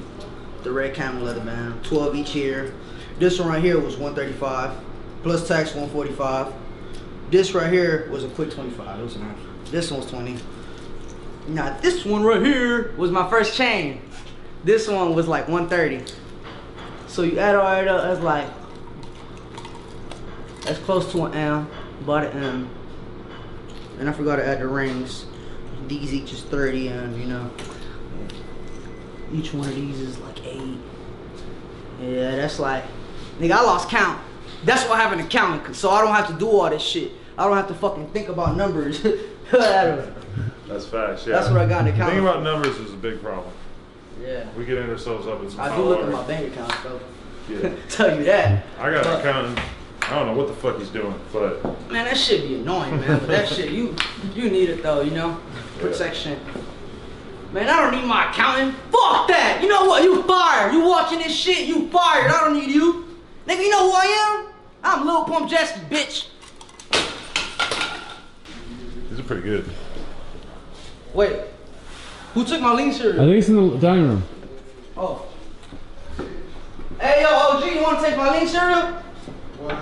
[0.64, 2.74] The red camel leather band, 12 each here.
[3.20, 4.74] This one right here was 135.
[5.22, 6.54] Plus tax 145.
[7.30, 8.98] This right here was a quick 25.
[8.98, 9.18] It was.
[9.70, 10.38] This one was 20.
[11.48, 14.00] Now this one right here was my first chain.
[14.64, 16.10] This one was like 130.
[17.08, 18.48] So you add all that up, that's like
[20.62, 22.70] that's close to an M, about an M.
[23.98, 25.26] And I forgot to add the rings.
[25.88, 27.50] These each is 30 and you know
[29.30, 30.78] each one of these is like eight.
[32.00, 32.84] Yeah, that's like
[33.40, 34.20] nigga I lost count.
[34.64, 37.12] That's why I have an accountant, so I don't have to do all this shit.
[37.38, 39.02] I don't have to fucking think about numbers.
[39.50, 41.26] That's facts.
[41.26, 41.34] Yeah.
[41.34, 43.52] That's what I got in the Thinking about numbers is a big problem.
[44.22, 44.46] Yeah.
[44.56, 47.00] We get ourselves up in some I do look at my bank account though.
[47.48, 47.74] Yeah.
[47.88, 48.64] Tell you that.
[48.78, 49.58] I got an accountant.
[50.02, 53.18] I don't know what the fuck he's doing, but Man, that shit be annoying, man.
[53.20, 53.96] But that shit, you
[54.34, 55.38] you need it though, you know?
[55.78, 56.38] Protection.
[57.52, 58.74] Man, I don't need my accountant.
[58.92, 59.58] Fuck that!
[59.62, 60.04] You know what?
[60.04, 60.72] You fired.
[60.72, 62.30] You watching this shit, you fired.
[62.30, 63.09] I don't need you.
[63.46, 64.52] Nigga, you know who I am?
[64.82, 66.28] I'm Lil Pump Jesse, bitch.
[69.10, 69.64] these are pretty good.
[71.14, 71.36] Wait.
[72.34, 73.20] Who took my lean cereal?
[73.20, 74.22] I think it's in the dining room.
[74.96, 75.26] Oh.
[77.00, 78.82] Hey, yo, OG, you wanna take my lean cereal?
[79.60, 79.74] No, no,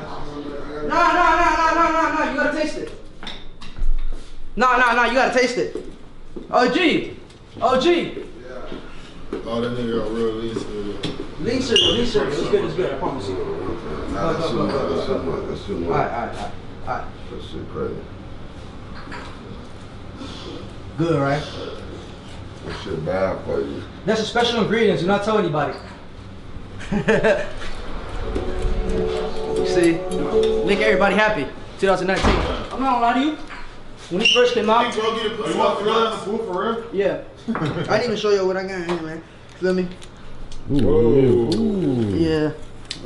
[0.86, 2.92] no, no, no, no, no, you gotta taste it.
[4.56, 5.76] No, no, no, you gotta taste it.
[6.50, 7.16] OG,
[7.60, 8.24] OG,
[9.50, 10.87] Oh, that nigga got real lease for
[11.60, 11.66] you.
[11.66, 13.34] lean cereal, lean cereal, it's good, it's good, I promise you.
[14.12, 15.46] Nah, that shit, go, go, go, that shit, go.
[15.46, 16.52] that shit, Alright, alright, alright,
[16.86, 17.06] alright.
[17.30, 18.02] that shit crazy.
[20.98, 21.42] Good, right?
[22.66, 23.82] That shit bad for you.
[24.04, 25.78] That's a special ingredient, do not tell anybody.
[29.66, 29.92] see,
[30.64, 31.46] make everybody happy.
[31.78, 32.34] 2019.
[32.72, 33.36] I'm not gonna lie to you.
[34.10, 36.84] When he first came out, Go You want to in the food for real?
[36.94, 37.22] yeah.
[37.48, 39.22] I didn't even show you what I got in here, man.
[39.60, 39.88] Feel me?
[40.70, 42.16] Ooh, ooh.
[42.16, 42.52] Yeah.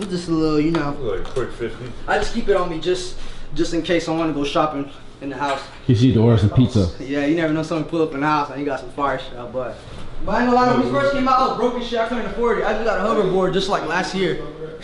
[0.08, 0.96] Just a little, you know.
[1.00, 1.92] Like quick 50.
[2.08, 3.18] I just keep it on me just
[3.54, 5.62] just in case I want to go shopping in the house.
[5.86, 6.90] You see the order some pizza.
[6.98, 9.18] Yeah, you never know someone pull up in the house and you got some fire
[9.18, 9.76] shit out, but.
[10.24, 11.98] But I ain't gonna lie, when we first came out, I was broke as shit.
[11.98, 12.64] I couldn't afford it.
[12.64, 14.40] I just got a hoverboard just like last year.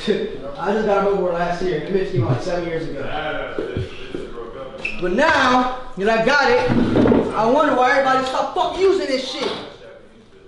[0.58, 1.78] I just got a hoverboard last year.
[1.78, 3.02] It bitch came out like seven years ago.
[5.00, 6.70] But now that I got it,
[7.34, 9.52] I wonder why everybody stop fucking using this shit.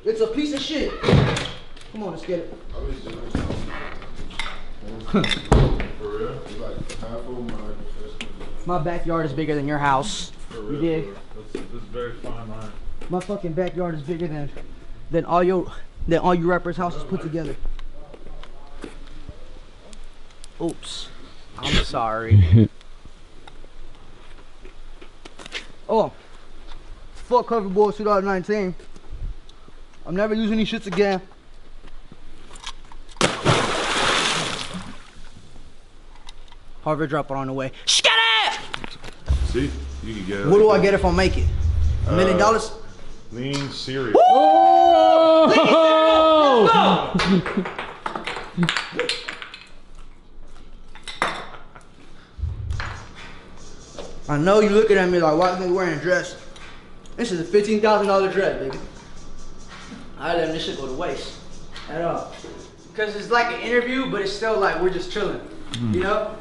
[0.04, 0.92] It's a piece of shit.
[1.92, 2.54] Come on, let's get it.
[5.08, 6.40] For real?
[6.58, 10.30] Like half of my My backyard is bigger than your house.
[10.52, 11.08] You dig?
[11.34, 12.70] That's, that's very fine line.
[13.08, 14.50] My fucking backyard is bigger than
[15.10, 15.72] than all your
[16.06, 17.56] than all you rappers' houses put together.
[20.60, 21.08] Oops.
[21.58, 22.68] I'm sorry.
[25.88, 26.12] oh.
[27.14, 28.74] Fuck Hoverboard 2019.
[30.06, 31.20] I'm never using these shits again.
[36.82, 37.72] Harvard dropper on the way.
[37.86, 38.12] Scat
[39.46, 39.70] See?
[40.04, 40.46] You can get it.
[40.46, 41.46] What do I get if I make it?
[42.06, 42.72] A million uh, dollars?
[43.32, 44.18] Lean cereal.
[54.28, 56.40] I know you looking at me like, why is nigga wearing a dress?
[57.16, 58.78] This is a fifteen thousand dollar dress, baby.
[60.18, 61.38] I let this shit go to waste
[61.90, 62.32] at all.
[62.94, 65.40] Cause it's like an interview, but it's still like we're just chilling.
[65.74, 66.02] You mm.
[66.02, 66.36] know?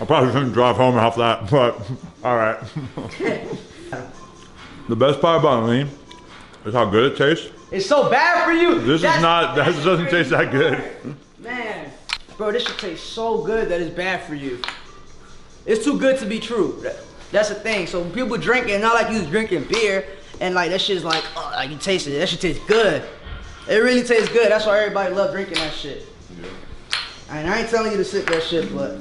[0.00, 1.78] I probably shouldn't drive home off that, but
[2.24, 2.58] all right.
[4.88, 5.88] the best part about lean
[6.64, 7.50] is how good it tastes.
[7.70, 8.80] It's so bad for you.
[8.80, 9.54] This That's- is not.
[9.56, 10.82] That doesn't taste that good.
[11.38, 11.90] Man,
[12.36, 14.60] bro, this should taste so good that it's bad for you.
[15.66, 16.78] It's too good to be true.
[16.82, 16.96] That-
[17.30, 17.86] That's the thing.
[17.86, 20.04] So when people drink it, not like you was drinking beer
[20.40, 22.18] and like that shit's like, oh, like you taste it.
[22.18, 23.02] That shit tastes good.
[23.68, 24.50] It really tastes good.
[24.50, 26.06] That's why everybody love drinking that shit.
[27.32, 29.00] And I ain't telling you to sip that shit, but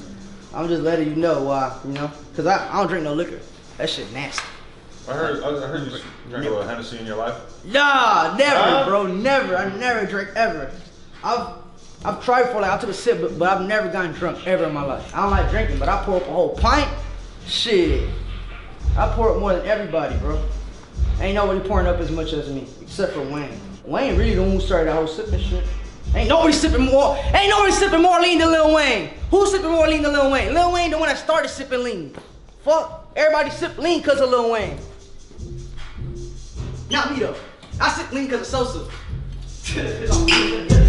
[0.54, 2.10] I'm just letting you know why, you know?
[2.36, 3.40] Cause I, I don't drink no liquor.
[3.78, 4.44] That shit nasty.
[5.10, 7.36] I heard, I heard you drink a little Hennessy in your life.
[7.66, 9.08] Nah, never, bro.
[9.08, 9.58] Never.
[9.58, 10.72] I never drink ever.
[11.24, 11.56] I've
[12.04, 14.66] I've tried for like I took a sip, but, but I've never gotten drunk ever
[14.66, 15.14] in my life.
[15.16, 16.90] I don't like drinking, but I pour up a whole pint.
[17.46, 18.10] Shit.
[18.98, 20.44] I pour up more than everybody, bro.
[21.20, 23.60] Ain't nobody pouring up as much as me, except for Wayne.
[23.84, 25.64] Wayne really the one who started that whole sipping shit.
[26.14, 27.18] Ain't nobody sipping more.
[27.34, 29.12] Ain't nobody sipping more lean than Lil Wayne.
[29.30, 30.54] Who's sipping more lean than Lil Wayne?
[30.54, 32.14] Lil Wayne the one that started sipping lean.
[32.64, 33.14] Fuck.
[33.16, 34.78] Everybody sip lean cause of Lil Wayne.
[36.90, 37.36] Not me though.
[37.80, 38.90] I sip lean cause of Sosa.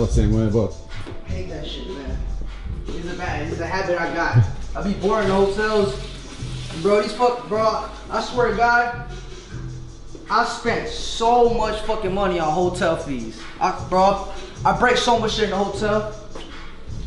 [0.00, 0.74] the same way, but
[1.26, 2.18] I hate that shit, man.
[2.88, 4.44] It's a bad, it's a habit I got.
[4.74, 5.98] I be bored in hotels.
[6.82, 9.10] Bro, these fuck, bro, I swear to God,
[10.28, 13.40] I spent so much fucking money on hotel fees.
[13.60, 14.28] I, bro,
[14.64, 16.14] I break so much shit in the hotel.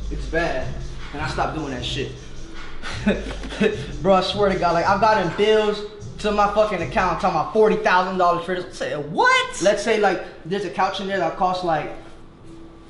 [0.10, 0.74] It's bad.
[1.14, 2.12] And I stopped doing that shit.
[4.02, 5.84] bro, I swear to God, like I've gotten bills
[6.20, 8.78] to my fucking account talking about forty thousand dollars for this.
[8.78, 9.62] Say what?
[9.62, 11.92] Let's say like there's a couch in there that costs like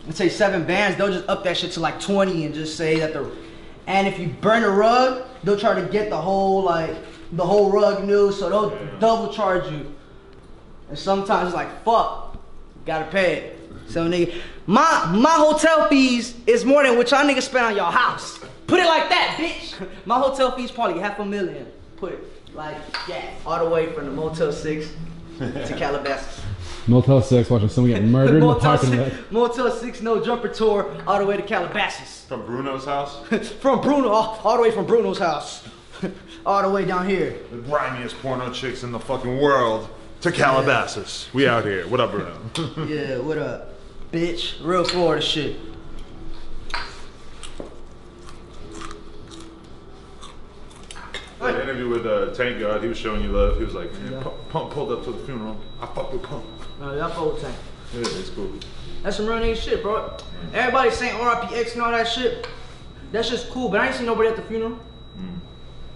[0.06, 3.00] let's say seven bands, they'll just up that shit to like 20 and just say
[3.00, 3.30] that the
[3.88, 6.96] and if you burn a rug, they'll try to get the whole like
[7.32, 9.96] the whole rug new, so they'll double charge you.
[10.90, 12.38] And sometimes it's like fuck,
[12.86, 13.60] gotta pay it.
[13.88, 17.92] So nigga, my my hotel fees is more than what y'all niggas spend on y'all
[17.92, 18.40] house.
[18.68, 19.88] Put it like that, bitch.
[20.06, 21.66] My hotel fees probably half a million.
[21.98, 24.92] Put it like that, all the way from the Motel Six
[25.40, 26.42] to Calabasas.
[26.90, 29.12] Motel 6 watching someone get murdered in the Motel parking lot.
[29.12, 32.26] Six, Motel 6 no jumper tour all the way to Calabasas.
[32.26, 33.26] From Bruno's house.
[33.62, 35.64] from Bruno, all, all the way from Bruno's house.
[36.46, 37.38] all the way down here.
[37.52, 39.90] The grimiest porno chicks in the fucking world.
[40.22, 41.30] To Calabasas.
[41.32, 41.88] We out here.
[41.88, 42.38] What up, Bruno?
[42.88, 43.76] Yeah, what up?
[44.12, 44.56] Bitch.
[44.66, 45.58] Real Florida shit.
[51.40, 53.58] That interview with uh, Tank God, he was showing you love.
[53.58, 55.58] He was like, man, Pump, Pump pulled up to the funeral.
[55.80, 56.44] I fuck with Pump.
[56.80, 57.56] No, y'all tank.
[57.94, 58.52] Yeah, it's cool.
[59.04, 60.16] That's some real nigga shit, bro.
[60.54, 62.48] Everybody saying RIPX and all that shit.
[63.12, 64.78] That's just cool, but I ain't seen nobody at the funeral.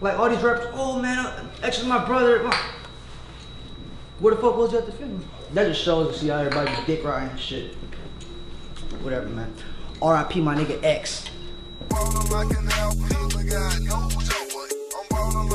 [0.01, 2.49] Like all these rappers, oh man, uh, X is my brother.
[4.19, 5.21] Where the fuck was you at the funeral?
[5.53, 7.75] That just shows to see how everybody's dick riding and shit.
[9.01, 9.53] Whatever, man.
[10.01, 11.29] RIP my nigga X.
[11.87, 14.43] Ballin' like an LP, got no joy.
[15.15, 15.47] I'm